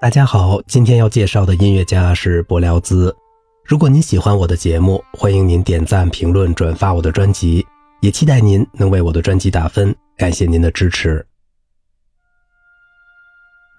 [0.00, 3.14] 大家好，今天要介绍的音乐家是柏辽兹。
[3.64, 7.64] 如果您喜欢我的节目，欢迎您点赞、评论、转发我的专辑，
[8.00, 11.24] 也期待您能为我的专辑打分，感谢您的支持。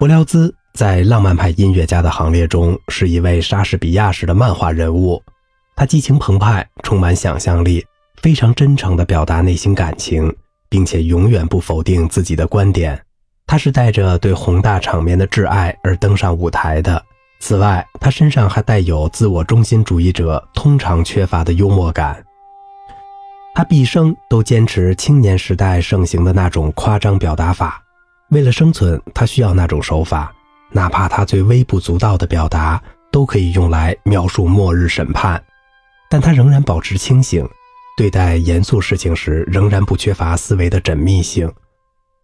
[0.00, 5.22] 柏辽兹在浪漫派音乐家的行列中是一位莎士比亚式的漫画人物，
[5.76, 7.84] 他激情澎湃，充满想象力，
[8.20, 10.34] 非常真诚地表达内心感情，
[10.68, 13.00] 并且永远不否定自己的观点。
[13.46, 17.02] 他是带着对宏大场面的挚爱而登上舞台的。
[17.38, 22.22] 此外，他身上还带有自我中心主义者通常缺乏的幽默感。
[23.54, 27.82] 他毕生都坚持青年时代盛行的那种夸张表达法。
[28.30, 30.32] 为了生存，他需要那种手法，
[30.70, 35.40] 哪怕他最微不足道的表达都可以用来描述末日审判。
[36.10, 37.48] 但他仍然保持清醒，
[37.96, 41.50] 对待严肃事情时仍然不缺乏思维的缜密性。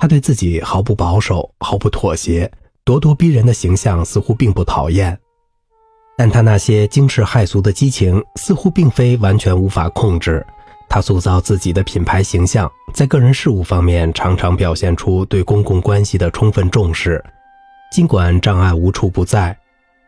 [0.00, 2.50] 他对自己毫不保守、毫不妥协、
[2.86, 5.16] 咄咄逼人的形象似乎并不讨厌，
[6.16, 10.44] 但他那些惊世骇俗的激情似乎并非完全无法控制。
[10.88, 17.22] 他塑造自己的品牌形象，在个人事务方面常常表现出对公共关系的充分重视。
[17.92, 19.56] 尽管障碍无处不在，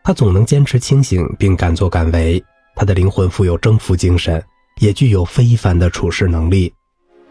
[0.03, 2.43] 他总能坚持清醒并敢作敢为。
[2.75, 4.43] 他的灵魂富有征服精神，
[4.79, 6.73] 也具有非凡的处事能力。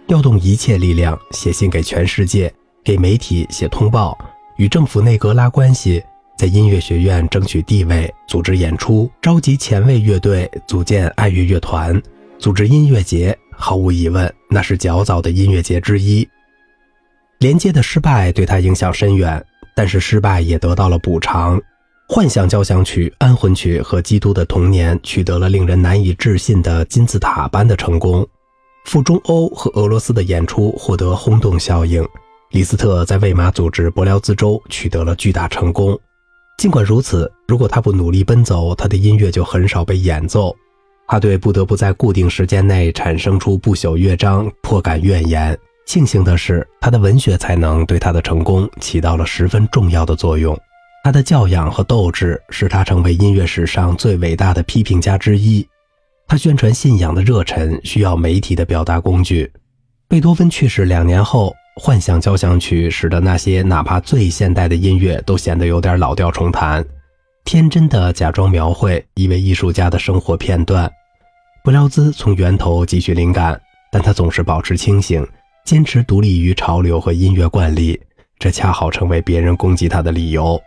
[0.06, 2.52] 调动一切力量，写信给全世界，
[2.84, 4.18] 给媒体写通报，
[4.56, 6.02] 与政府内阁拉关系，
[6.36, 12.00] 在音乐学院争取地位，组织演出，召集前卫乐队，组建爱乐乐团，
[12.38, 13.36] 组织音乐节。
[13.54, 16.28] 毫无疑问，那是较早的音乐节之一。
[17.38, 19.40] 连接的失败对他影响深远，
[19.76, 21.60] 但是失败也得到了补偿。
[22.08, 28.26] 幻想交响曲、安魂曲和《基督的童年》取得了令人难以置信的金字塔般的成功。
[28.86, 32.04] 赴中欧和俄罗斯的演出获得轰动效应，
[32.52, 35.98] 李斯特在魏玛组织柏辽兹州取得了巨大成功。
[36.58, 40.54] 尽管如此，如果他不努力奔走，他的音乐就很少被演奏。
[41.08, 45.58] 他对不得不在固定时间内产生出不朽乐章颇感怨言。
[45.86, 50.54] 庆幸的是，他的文学才能对他的成功起到了十分重要的作用。
[51.04, 55.66] 他的教养和斗志使他成为音乐史上最伟大的批评家之一。
[56.28, 59.50] 他宣传信仰的热忱需要媒体的表达工具。
[60.06, 66.84] 贝多芬去世两年后，《幻想交响曲》使得那些哪怕最现代的音乐都显得有点老调重弹，
[67.44, 70.90] 天真的假装描绘一位艺术家的生活片段。
[71.64, 73.58] 布廖兹从源头汲取灵感，
[73.90, 75.26] 但他总是保持清醒，
[75.64, 77.98] 坚持独立于潮流和音乐惯例，
[78.38, 80.60] 这恰好成为别人攻击他的理由。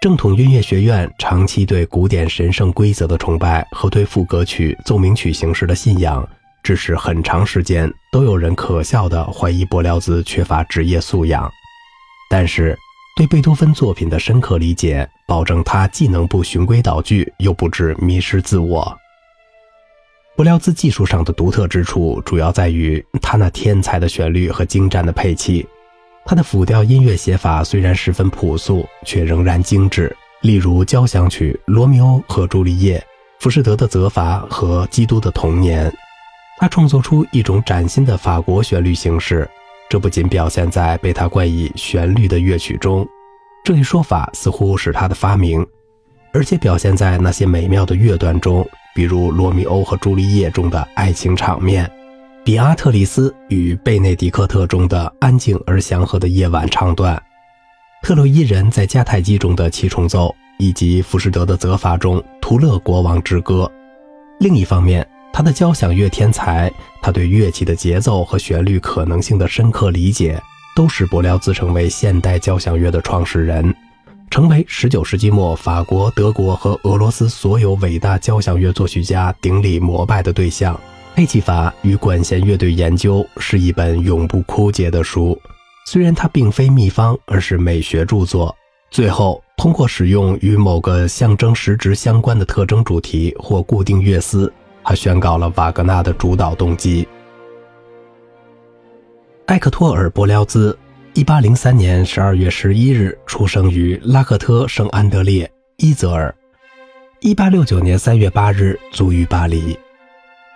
[0.00, 6.26] 正统音乐学院长期对古典神圣规则的崇拜和对副歌曲、奏鸣曲形式的信仰，
[6.62, 11.50] 致使很长时间都有人可笑地怀疑柏辽兹缺乏职业素养。
[12.30, 12.76] 但是，
[13.16, 18.96] 对贝多芬作品的深刻理解，保证他既能不循规蹈矩，又不致迷失自我。
[20.36, 25.66] 柏辽兹技术上的独特之处，主要在于他那天才的旋律和精湛的配器。
[26.24, 30.14] 他的辅调音乐写法虽然十分朴素，却仍然精致。
[30.42, 32.98] 例如交响曲《罗密欧和朱丽叶》、
[33.40, 35.90] 浮士德的《责罚》和《基督的童年》，
[36.58, 39.48] 他创作出一种崭新的法国旋律形式。
[39.88, 43.08] 这不仅表现在被他冠以“旋律”的乐曲中，
[43.64, 45.64] 这一说法似乎是他的发明，
[46.32, 51.90] 而且表现在那些美妙的乐段中，比如《罗密欧和朱丽叶》中的爱情场面。
[52.44, 57.20] 比阿特里斯与贝内迪克特中的安静而祥和的夜晚唱段，
[58.02, 63.70] 特洛伊人在迦太基中的七重奏，以及浮士德的责罚中图勒国王之歌。
[64.40, 65.06] 另一方面，
[65.38, 66.68] 他的交响乐天才，
[67.00, 70.42] 他对乐器的节奏和旋律可能性的深刻理解，
[70.74, 73.72] 都使柏辽兹成为现代交响乐的创始人，
[74.30, 80.76] 成为19世纪末法国、德国和俄罗斯所有伟大交响乐作曲家顶礼膜拜的对象。
[81.14, 85.40] 配器法与管弦乐队研究是一本永不枯竭的书，
[85.86, 88.52] 虽然它并非秘方，而是美学著作。
[88.90, 94.52] 最后，通过使用与某个象征实质相关的特征主题或固定乐思，
[94.88, 97.06] 他宣告了瓦格纳的主导动机。
[99.48, 100.76] 埃克托尔·伯辽兹
[101.12, 106.34] ，1803年12月11日出生于拉克特圣安德烈伊泽尔
[107.20, 109.78] ，1869年3月8日卒于巴黎。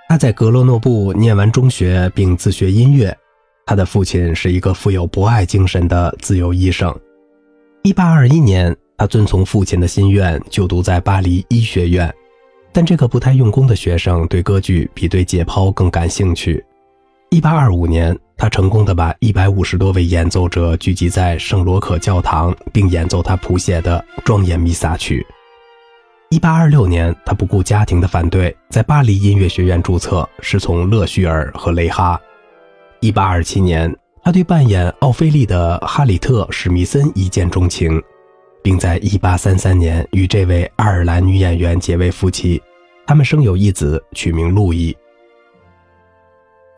[0.09, 3.15] 他在格罗诺布念完中学，并自学音乐。
[3.67, 6.91] 他的父亲是一个富有博爱精神的自由医生。
[7.83, 12.11] 1821年，他遵从父亲的心愿，就读在巴黎医学院。
[12.73, 16.65] 但这个不太用功的学生对歌剧比对解剖更感兴趣。
[17.31, 25.27] 一八二五年，他成功的把一百五十多位演奏者聚集在圣罗可教堂，并演奏他谱写的庄严弥撒曲。
[26.31, 32.19] 一八二六年，他不顾家庭的反对，在巴黎音乐学院注册，师从勒叙尔和雷哈。
[33.01, 38.03] 一八二七年，他对扮演奥菲利的哈里特·史密森一见钟情，
[38.63, 42.63] 并在一八三三年与这位爱尔兰女演员结为夫妻。
[43.07, 44.97] 他们生有一子，取名路易。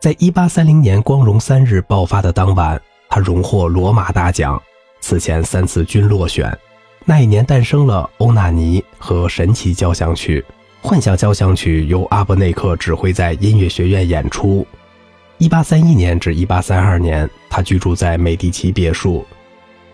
[0.01, 4.61] 在一八三零年光荣三日爆发的当晚，他荣获罗马大奖，
[4.99, 6.55] 此前三次均落选。
[7.05, 10.43] 那一年诞生了《欧纳尼》和《神奇交响曲》，
[10.87, 14.65] 《幻想交响曲》由阿伯内克指挥在音乐学院演出。
[15.37, 19.25] 一八三一年至一八三二年，他居住在美第奇别墅。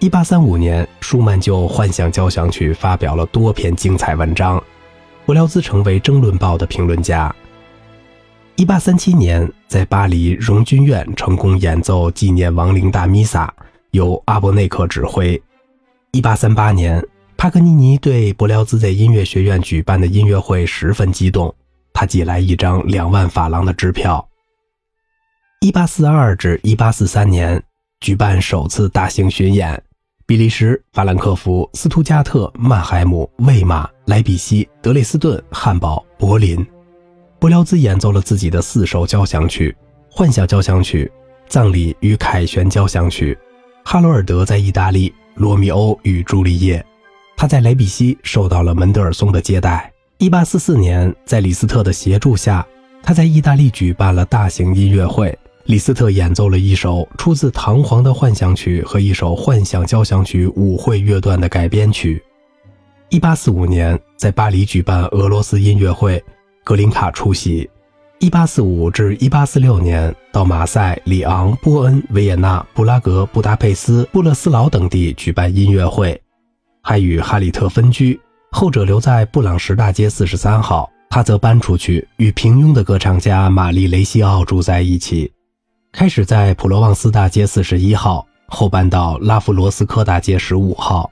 [0.01, 4.62] 一八三五年，舒曼就《幻想交响曲》发表了多篇精彩文章，
[5.27, 7.33] 柏辽兹成为争论报的评论家。
[8.56, 13.53] 一八三七年，在巴黎荣军院成功演奏纪念亡灵大弥撒，
[13.92, 15.39] 由阿伯内克指挥。
[16.13, 17.00] 一八三八年，
[17.38, 21.53] 帕格尼尼对柏辽兹在音乐学院举办的音乐会十分激动，
[21.94, 24.27] 他寄来一张两万法郎的支票。
[25.59, 27.62] 一八四二至一八四三年，
[28.00, 29.80] 举办首次大型巡演，
[30.31, 36.66] 比利时、法兰克福、斯图加特、曼海姆、魏玛、莱比锡、德累斯顿、汉堡、柏林。
[37.38, 39.75] 柏辽兹演奏了自己的四首交响曲：
[40.10, 41.04] 《幻想交响曲》、
[41.51, 43.33] 《葬礼与凯旋交响曲》、
[43.83, 46.80] 《哈罗尔德在意大利》、《罗密欧与朱丽叶》。
[47.36, 49.92] 他在莱比锡受到了门德尔松的接待。
[50.18, 52.66] 一八四四年，在李斯特的协助下，
[53.04, 55.38] 他在意大利举办了大型音乐会。
[55.66, 62.22] 李斯特演奏了一首出自《唐璜的幻想曲》和一首《幻想交响曲》舞会乐段的改编曲。
[63.12, 66.24] 1845年，在巴黎举办俄罗斯音乐会，
[66.63, 67.69] 格林卡出席。
[68.19, 76.19] 1845至1846年，到马赛、里昂、波恩、维也纳、布拉格、布达佩斯、布勒斯劳等地举办音乐会，
[76.81, 78.19] 还与哈里特分居，
[78.52, 85.31] 后者留在布朗什大街43号，他则搬出去与平庸的歌唱家玛丽雷西奥住在一起。
[85.91, 91.11] 开始在普罗旺斯大街四十一号，后搬到拉夫罗斯科大街十五号。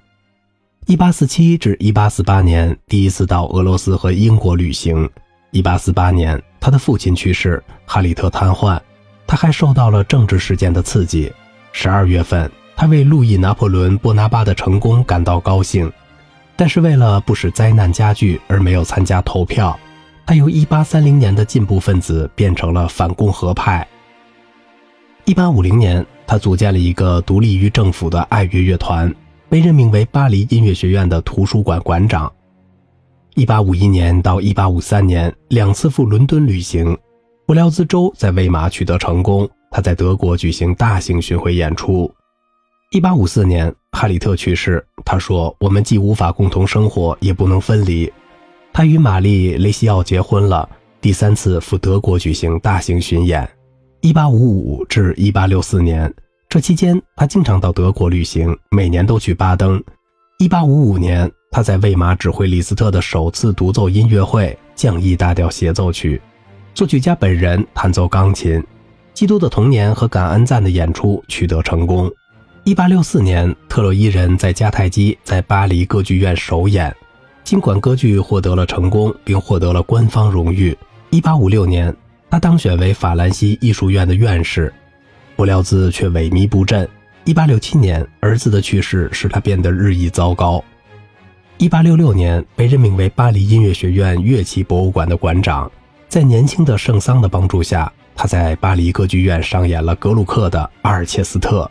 [0.87, 5.07] 一八四七至一八四八年，第一次到俄罗斯和英国旅行。
[5.51, 8.79] 一八四八年，他的父亲去世，哈里特瘫痪，
[9.27, 11.31] 他还受到了政治事件的刺激。
[11.73, 15.91] 十二月份，他为路易拿破仑波拿巴的成功感到高兴，
[16.55, 19.77] 但是为了不使灾难加剧而没有参加投票。
[20.25, 23.85] 他由一八三零年的进步分子变成了反共和派。
[25.29, 29.13] 一八五零年，他组建了一个独立于政府的爱乐乐团，
[29.47, 32.33] 被任命为巴黎音乐学院的图书馆馆长。
[33.35, 36.97] 一八五一年到一八五三年，两次赴伦敦旅行。
[37.45, 42.11] 布廖兹州在魏玛取得成功，他在德国举行大型巡回演出。
[42.89, 44.83] 一八五四年，哈里特去世。
[45.05, 48.11] 他说：“我们既无法共同生活，也不能分离。”
[48.73, 50.67] 他与玛丽雷西奥结婚了，
[50.99, 53.47] 第三次赴德国举行大型巡演。
[54.01, 56.11] 一八五五至一八六四年，
[56.47, 59.83] 这期间他经常到德国旅行，每年都去巴登。
[60.37, 66.15] 一八五五年，他在魏玛指挥李斯特的首次独奏音乐会《降 E 大调协奏曲》，
[66.73, 68.53] 作曲家本人弹奏钢琴。
[69.13, 72.09] 《基督的童年》和《感恩赞》的演出取得成功。
[72.63, 76.95] 一八六四年，特洛伊人在迦太基在巴黎歌剧院首演，
[77.43, 80.75] 尽管歌剧获得了成功，并获得了官方荣誉。
[81.09, 81.93] 一八五六年。
[82.29, 84.71] 他当选为法兰西艺术院的院士，
[85.35, 86.87] 不料兹却萎靡不振。
[87.25, 90.63] 1867年，儿子的去世使他变得日益糟糕。
[91.57, 95.69] 1866年，被任命为巴黎音乐学院乐器博物馆的馆长。
[96.07, 101.69] 在年轻的圣桑的帮助下，他在巴黎歌剧院上演了格鲁克的《阿尔切斯特》。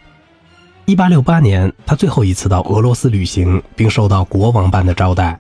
[0.94, 5.38] 1868年，他最后一次到俄罗斯旅行，并受到国王般的招待。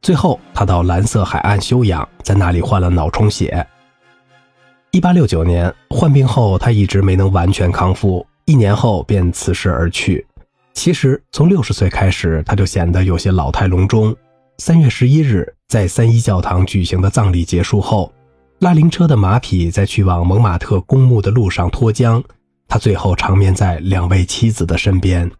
[0.00, 3.66] 最后，他到蓝色海岸休养，在那里患了脑充血。
[4.90, 10.26] 一八六九年患病后，他一直没能完全康复，一年后便辞世而去。
[10.72, 14.14] 其实从六十岁开始，他就显得有些老态龙钟。
[14.58, 18.12] 三月十一日，在三一教堂举行的葬礼结束后，
[18.60, 22.22] 拉灵车的马匹在去往蒙马特公墓的路上脱缰，
[22.66, 25.30] 他最后长眠在两位妻子的身边。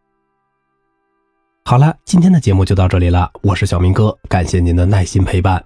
[1.64, 5.64] 好了，今天的节目就到这里了，我是小明哥，感谢您的耐心陪伴。